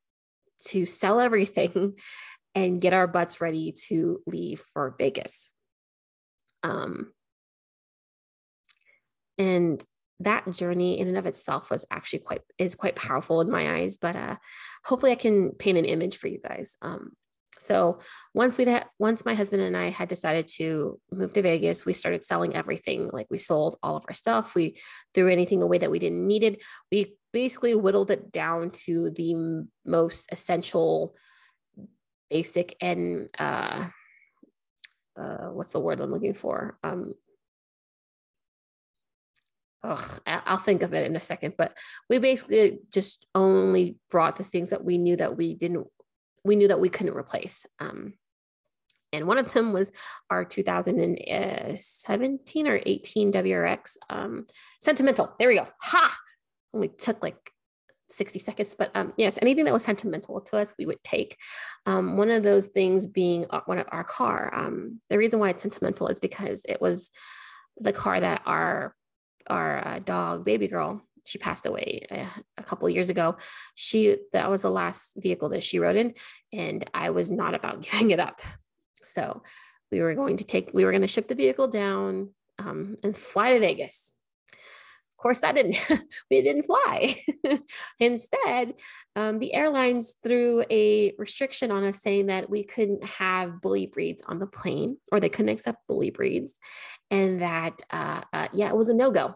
[0.67, 1.93] to sell everything
[2.55, 5.49] and get our butts ready to leave for Vegas.
[6.63, 7.11] Um,
[9.37, 9.83] and
[10.19, 13.97] that journey in and of itself was actually quite is quite powerful in my eyes
[13.97, 14.35] but uh
[14.85, 16.77] hopefully i can paint an image for you guys.
[16.81, 17.11] Um
[17.59, 17.99] so
[18.35, 21.93] once we had once my husband and i had decided to move to vegas we
[21.93, 23.09] started selling everything.
[23.11, 24.55] Like we sold all of our stuff.
[24.55, 24.79] We
[25.13, 26.61] threw anything away that we didn't needed.
[26.91, 31.15] We basically whittled it down to the most essential
[32.29, 33.87] basic and uh
[35.17, 36.77] uh, what's the word I'm looking for?
[36.83, 37.15] Um,
[39.83, 41.77] ugh, I'll think of it in a second, but
[42.09, 45.85] we basically just only brought the things that we knew that we didn't,
[46.43, 47.67] we knew that we couldn't replace.
[47.79, 48.13] Um,
[49.13, 49.91] and one of them was
[50.29, 54.43] our 2017 or 18 WRX um,
[54.81, 55.33] Sentimental.
[55.39, 55.65] There we go.
[55.81, 56.17] Ha!
[56.73, 57.53] Only took like
[58.09, 61.37] 60 seconds, but um, yes, anything that was sentimental to us, we would take.
[61.85, 64.49] Um, one of those things being uh, one of our car.
[64.53, 67.09] Um, the reason why it's sentimental is because it was
[67.77, 68.93] the car that our
[69.49, 73.35] our uh, dog baby girl she passed away a, uh, a couple years ago.
[73.75, 76.13] She that was the last vehicle that she rode in
[76.53, 78.41] and i was not about giving it up.
[79.03, 79.43] So
[79.91, 82.29] we were going to take we were going to ship the vehicle down
[82.59, 84.13] um, and fly to vegas
[85.17, 85.77] of course that didn't
[86.31, 87.15] we didn't fly
[87.99, 88.73] instead
[89.15, 94.21] um, the airlines threw a restriction on us saying that we couldn't have bully breeds
[94.27, 96.59] on the plane or they couldn't accept bully breeds
[97.09, 99.35] and that uh, uh, yeah, it was a no go,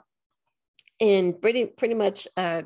[0.99, 2.63] and pretty pretty much uh,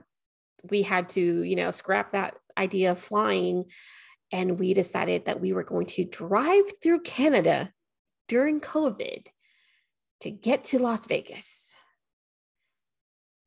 [0.69, 3.65] we had to you know scrap that idea of flying,
[4.31, 7.71] and we decided that we were going to drive through Canada
[8.27, 9.27] during COVID
[10.21, 11.74] to get to Las Vegas.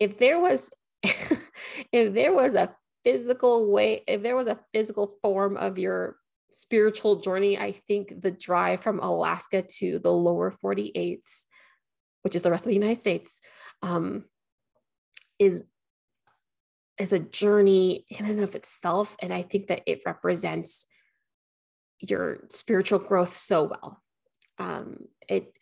[0.01, 0.71] If there was
[1.03, 6.17] if there was a physical way, if there was a physical form of your
[6.51, 11.45] spiritual journey, I think the drive from Alaska to the lower 48s,
[12.23, 13.41] which is the rest of the United States,
[13.83, 14.25] um,
[15.39, 15.65] is
[16.99, 19.17] is a journey in and of itself.
[19.23, 20.87] And I think that it represents
[22.01, 24.03] your spiritual growth so well.
[24.59, 25.57] Um, it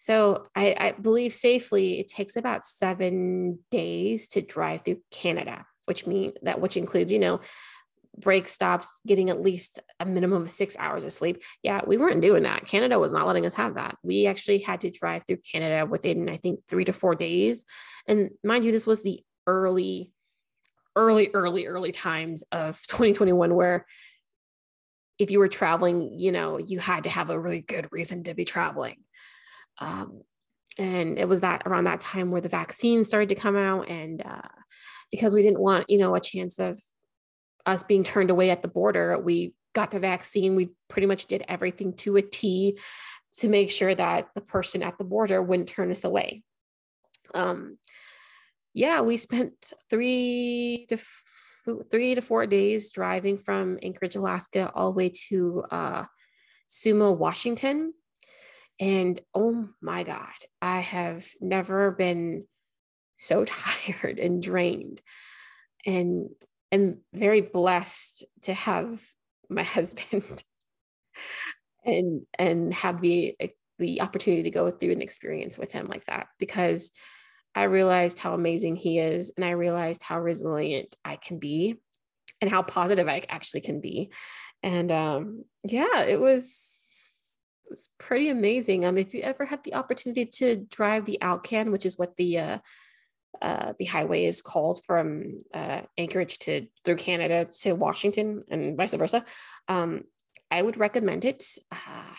[0.00, 6.06] so I, I believe safely it takes about seven days to drive through Canada, which
[6.06, 7.40] mean that which includes, you know,
[8.16, 11.42] break stops, getting at least a minimum of six hours of sleep.
[11.62, 12.64] Yeah, we weren't doing that.
[12.64, 13.98] Canada was not letting us have that.
[14.02, 17.62] We actually had to drive through Canada within, I think, three to four days.
[18.08, 20.12] And mind you, this was the early,
[20.96, 23.84] early, early, early times of 2021 where
[25.18, 28.32] if you were traveling, you know, you had to have a really good reason to
[28.32, 28.96] be traveling.
[29.80, 30.22] Um,
[30.78, 34.22] and it was that around that time where the vaccine started to come out and
[34.24, 34.40] uh,
[35.10, 36.78] because we didn't want you know a chance of
[37.66, 40.56] us being turned away at the border we got the vaccine.
[40.56, 42.78] We pretty much did everything to a t
[43.38, 46.42] to make sure that the person at the border wouldn't turn us away.
[47.34, 47.78] Um
[48.72, 54.92] yeah we spent three to f- three to four days driving from anchorage alaska all
[54.92, 56.04] the way to uh
[56.68, 57.92] sumo washington
[58.80, 62.46] and oh my God, I have never been
[63.16, 65.00] so tired and drained
[65.86, 66.30] and
[66.72, 69.02] am very blessed to have
[69.48, 70.42] my husband
[71.84, 73.36] and and have the
[73.78, 76.90] the opportunity to go through an experience with him like that because
[77.54, 81.76] I realized how amazing he is and I realized how resilient I can be
[82.40, 84.10] and how positive I actually can be.
[84.62, 86.79] And um yeah, it was
[87.70, 88.84] was pretty amazing.
[88.84, 92.38] Um, if you ever had the opportunity to drive the Alcan, which is what the
[92.38, 92.58] uh,
[93.40, 98.92] uh, the highway is called from uh, Anchorage to through Canada to Washington and vice
[98.94, 99.24] versa,
[99.68, 100.02] um,
[100.50, 101.44] I would recommend it.
[101.70, 102.14] Uh,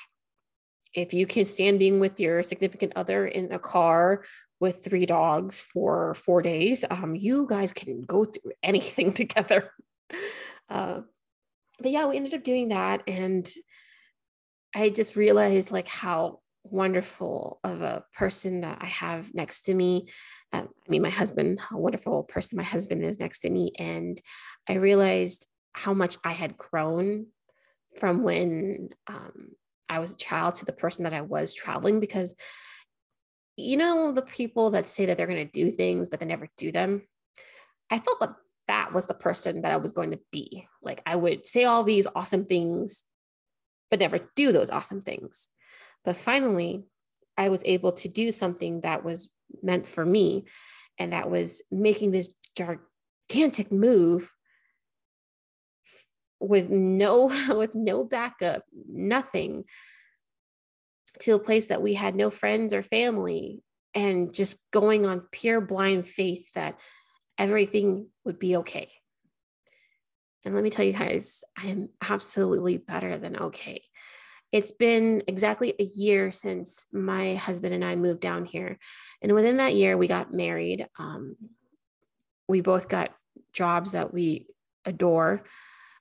[0.94, 4.24] if you can stand being with your significant other in a car
[4.60, 9.72] with three dogs for four days, um, you guys can go through anything together.
[10.70, 11.02] Uh,
[11.82, 13.52] but yeah, we ended up doing that, and
[14.75, 20.07] I just realized like how wonderful of a person that I have next to me.
[20.53, 23.71] Um, I mean, my husband, how wonderful person my husband is next to me.
[23.77, 24.19] And
[24.69, 27.27] I realized how much I had grown
[27.99, 29.49] from when um,
[29.89, 32.36] I was a child to the person that I was traveling because,
[33.57, 36.47] you know, the people that say that they're going to do things, but they never
[36.57, 37.01] do them.
[37.89, 38.36] I felt that
[38.67, 40.67] that was the person that I was going to be.
[40.81, 43.03] Like I would say all these awesome things
[43.91, 45.49] but never do those awesome things.
[46.04, 46.86] But finally,
[47.38, 49.30] I was able to do something that was
[49.62, 50.45] meant for me,
[50.97, 54.32] and that was making this gigantic move
[56.39, 57.25] with no
[57.56, 59.65] with no backup, nothing
[61.19, 63.62] to a place that we had no friends or family
[63.93, 66.80] and just going on pure blind faith that
[67.38, 68.89] everything would be okay.
[70.43, 73.84] And let me tell you guys, I am absolutely better than okay.
[74.51, 78.80] It's been exactly a year since my husband and I moved down here.
[79.21, 80.88] And within that year, we got married.
[80.99, 81.36] Um,
[82.47, 83.12] we both got
[83.54, 84.47] jobs that we
[84.84, 85.43] adore.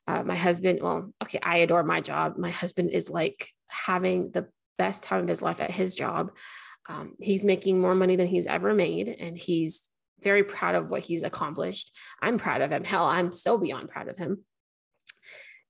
[0.06, 2.38] Uh, my husband, well, okay, I adore my job.
[2.38, 4.48] My husband is like having the
[4.78, 6.32] best time of his life at his job.
[6.88, 9.89] Um, he's making more money than he's ever made, and he's
[10.22, 11.96] very proud of what he's accomplished.
[12.20, 12.84] I'm proud of him.
[12.84, 14.44] Hell, I'm so beyond proud of him.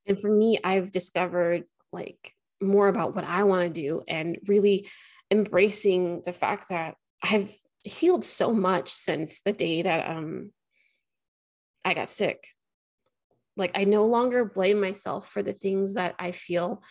[0.05, 4.89] And for me, I've discovered like more about what I want to do and really
[5.29, 7.51] embracing the fact that I've
[7.83, 10.51] healed so much since the day that um
[11.83, 12.47] I got sick.
[13.57, 16.83] Like I no longer blame myself for the things that I feel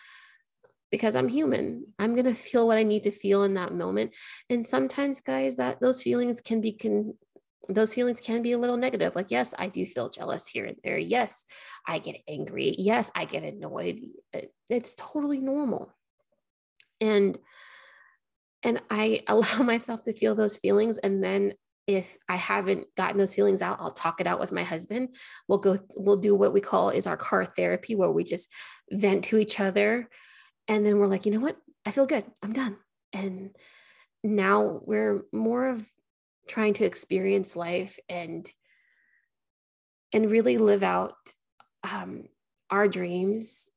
[0.91, 1.85] because I'm human.
[1.97, 4.15] I'm going to feel what I need to feel in that moment.
[4.49, 7.17] And sometimes guys that those feelings can be can
[7.75, 9.15] those feelings can be a little negative.
[9.15, 10.97] Like, yes, I do feel jealous here and there.
[10.97, 11.45] Yes,
[11.87, 12.75] I get angry.
[12.77, 13.99] Yes, I get annoyed.
[14.35, 15.93] Uh, it's totally normal.
[16.99, 17.37] And
[18.63, 20.97] and I allow myself to feel those feelings.
[20.97, 21.53] And then
[21.87, 25.15] if I haven't gotten those feelings out, I'll talk it out with my husband.
[25.47, 28.51] We'll go, we'll do what we call is our car therapy, where we just
[28.91, 30.07] vent to each other.
[30.67, 31.57] And then we're like, you know what?
[31.85, 32.23] I feel good.
[32.43, 32.77] I'm done.
[33.13, 33.55] And
[34.23, 35.91] now we're more of
[36.51, 38.51] trying to experience life and
[40.13, 41.13] and really live out
[41.89, 42.25] um,
[42.69, 43.69] our dreams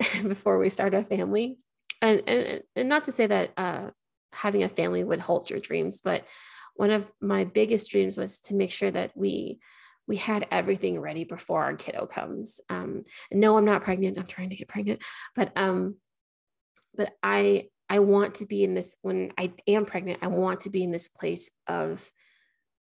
[0.22, 1.58] before we start a family.
[2.00, 3.90] And, and and not to say that uh,
[4.32, 6.24] having a family would halt your dreams but
[6.76, 9.60] one of my biggest dreams was to make sure that we
[10.06, 12.60] we had everything ready before our kiddo comes.
[12.68, 13.02] Um,
[13.32, 14.18] no i'm not pregnant.
[14.18, 15.02] I'm trying to get pregnant.
[15.34, 15.96] But um
[16.96, 20.70] but i I want to be in this when I am pregnant, I want to
[20.70, 22.10] be in this place of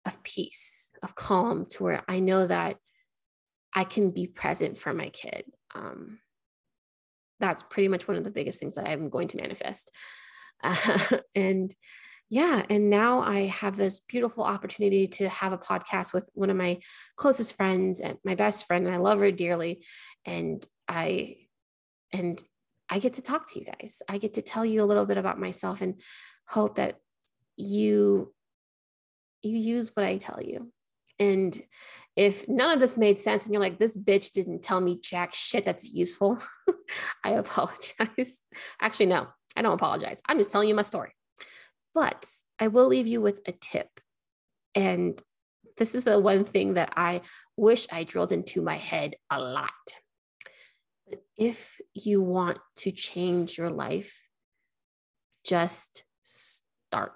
[0.05, 2.77] of peace, of calm to where I know that
[3.75, 5.43] I can be present for my kid.
[5.75, 6.19] Um,
[7.39, 9.91] that's pretty much one of the biggest things that I'm going to manifest.
[10.63, 11.73] Uh, and
[12.29, 16.57] yeah, and now I have this beautiful opportunity to have a podcast with one of
[16.57, 16.79] my
[17.15, 19.85] closest friends and my best friend, and I love her dearly.
[20.25, 21.35] And I,
[22.11, 22.41] and
[22.89, 24.01] I get to talk to you guys.
[24.07, 26.01] I get to tell you a little bit about myself and
[26.47, 26.95] hope that
[27.55, 28.33] you
[29.43, 30.71] you use what I tell you.
[31.19, 31.59] And
[32.17, 35.35] If none of this made sense and you're like, this bitch didn't tell me jack
[35.35, 36.39] shit that's useful,
[37.23, 38.41] I apologize.
[38.81, 40.19] Actually, no, I don't apologize.
[40.27, 41.11] I'm just telling you my story.
[41.93, 42.25] But
[42.59, 43.87] I will leave you with a tip.
[44.73, 45.21] And
[45.77, 47.21] this is the one thing that I
[47.55, 49.71] wish I drilled into my head a lot.
[51.09, 54.29] But if you want to change your life,
[55.45, 57.13] just start.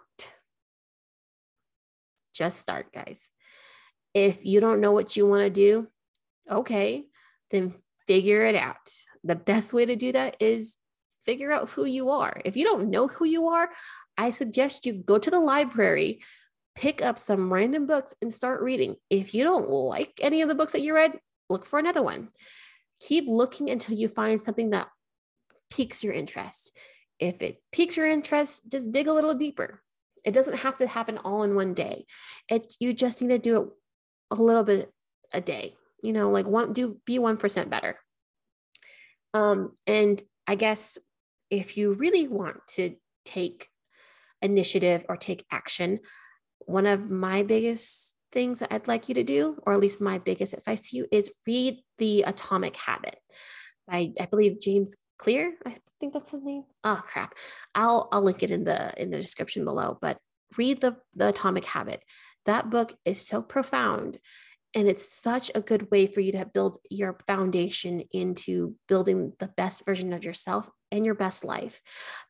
[2.34, 3.32] Just start, guys.
[4.14, 5.88] If you don't know what you want to do,
[6.50, 7.06] okay,
[7.52, 7.74] then
[8.08, 8.92] figure it out.
[9.24, 10.78] The best way to do that is
[11.26, 12.42] figure out who you are.
[12.46, 13.70] If you don't know who you are,
[14.18, 16.22] I suggest you go to the library,
[16.76, 18.96] pick up some random books and start reading.
[19.10, 21.20] If you don't like any of the books that you read,
[21.50, 22.30] look for another one.
[23.08, 24.88] Keep looking until you find something that
[25.72, 26.76] piques your interest.
[27.20, 29.82] If it piques your interest, just dig a little deeper.
[30.24, 32.06] It doesn't have to happen all in one day.
[32.49, 33.70] It you just need to do it
[34.32, 34.91] a little bit
[35.34, 35.76] a day.
[36.04, 37.97] You know, like one do be 1% better.
[39.34, 40.97] Um, and I guess
[41.49, 42.95] if you really want to
[43.26, 43.70] take
[44.41, 45.99] initiative or take action,
[46.60, 50.53] one of my biggest things I'd like you to do, or at least my biggest
[50.53, 53.17] advice to you, is read The Atomic Habit
[53.88, 55.53] by I believe James Clear.
[55.67, 56.63] I think that's his name.
[56.84, 57.36] Oh crap.
[57.75, 59.97] I'll I'll link it in the in the description below.
[60.01, 60.17] But
[60.57, 62.03] read the the Atomic Habit.
[62.45, 64.17] That book is so profound.
[64.73, 69.49] And it's such a good way for you to build your foundation into building the
[69.49, 71.82] best version of yourself and your best life.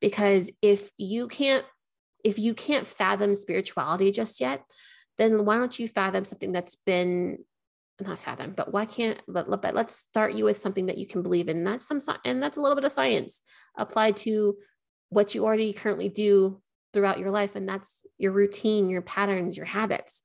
[0.02, 1.66] Because if you can't
[2.24, 4.64] if you can't fathom spirituality just yet,
[5.22, 7.38] then why don't you fathom something that's been
[8.00, 11.22] not fathom, but why can't but, but let's start you with something that you can
[11.22, 11.64] believe in.
[11.64, 13.44] That's some and that's a little bit of science
[13.78, 14.58] applied to
[15.10, 16.62] what you already currently do
[16.94, 20.24] throughout your life, and that's your routine, your patterns, your habits.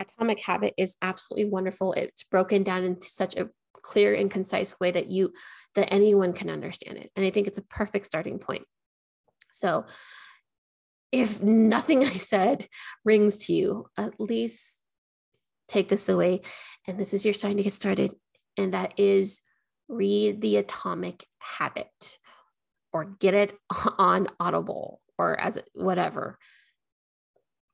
[0.00, 1.92] Atomic Habit is absolutely wonderful.
[1.92, 5.32] It's broken down into such a clear and concise way that you
[5.76, 8.64] that anyone can understand it, and I think it's a perfect starting point.
[9.52, 9.86] So
[11.14, 12.66] if nothing I said
[13.04, 14.82] rings to you, at least
[15.68, 16.40] take this away.
[16.88, 18.12] And this is your sign to get started.
[18.58, 19.40] And that is
[19.88, 22.18] read The Atomic Habit
[22.92, 23.52] or get it
[23.98, 26.36] on Audible or as whatever.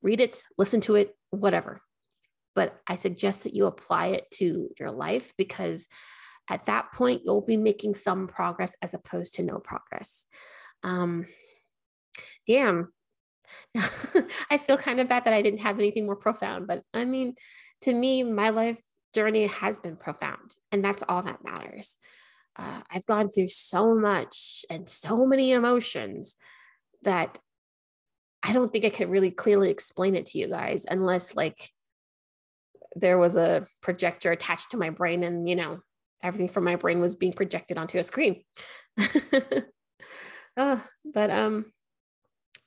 [0.03, 1.80] Read it, listen to it, whatever.
[2.55, 5.88] But I suggest that you apply it to your life because
[6.51, 10.26] at that point, you'll be making some progress as opposed to no progress.
[10.82, 11.26] Um,
[12.47, 12.93] damn,
[14.51, 17.35] I feel kind of bad that I didn't have anything more profound, but I mean,
[17.83, 18.81] to me, my life
[19.15, 21.97] journey has been profound, and that's all that matters.
[22.57, 26.37] Uh, I've gone through so much and so many emotions
[27.03, 27.39] that
[28.43, 31.71] I don't think I could really clearly explain it to you guys unless, like,
[32.97, 35.81] there was a projector attached to my brain and, you know,
[36.23, 38.43] everything from my brain was being projected onto a screen.
[40.57, 41.67] but um,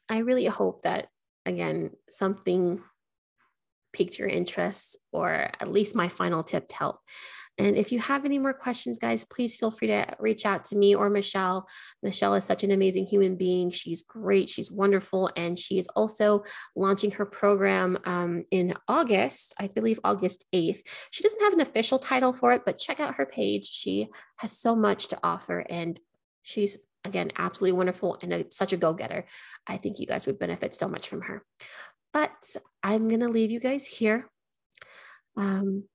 [0.10, 1.08] I really hope that,
[1.46, 2.82] again, something
[3.94, 7.00] piqued your interest or at least my final tip to help.
[7.60, 10.76] And if you have any more questions, guys, please feel free to reach out to
[10.76, 11.68] me or Michelle.
[12.02, 13.70] Michelle is such an amazing human being.
[13.70, 14.50] She's great.
[14.50, 15.30] She's wonderful.
[15.38, 16.44] And she is also
[16.76, 20.82] launching her program um, in August, I believe August 8th.
[21.12, 23.66] She doesn't have an official title for it, but check out her page.
[23.66, 26.00] She has so much to offer and
[26.42, 29.26] she's again absolutely wonderful and a, such a go-getter.
[29.68, 31.44] I think you guys would benefit so much from her.
[32.14, 32.32] But
[32.84, 34.30] i'm going to leave you guys here.
[35.36, 35.86] Um,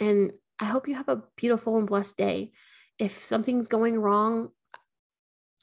[0.00, 2.52] and i hope you have a beautiful and blessed day.
[2.98, 4.50] If something's going wrong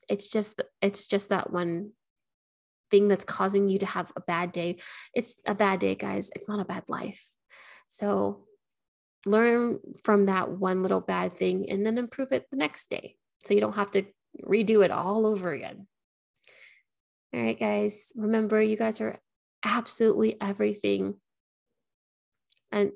[0.09, 1.91] it's just it's just that one
[2.89, 4.77] thing that's causing you to have a bad day.
[5.13, 6.31] It's a bad day guys.
[6.35, 7.23] It's not a bad life.
[7.89, 8.45] So
[9.25, 13.15] learn from that one little bad thing and then improve it the next day.
[13.45, 14.05] So you don't have to
[14.43, 15.87] redo it all over again.
[17.33, 19.19] All right, guys, remember you guys are
[19.63, 21.15] absolutely everything.
[22.71, 22.91] And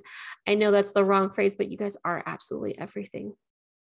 [0.47, 3.33] I know that's the wrong phrase, but you guys are absolutely everything.